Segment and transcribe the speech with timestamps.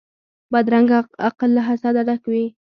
[0.51, 2.45] بدرنګه عقل له حسده ډک وي